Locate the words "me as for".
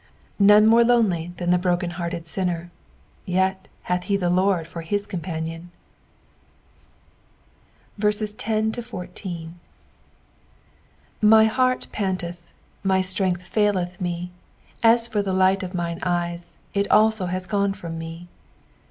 14.01-15.21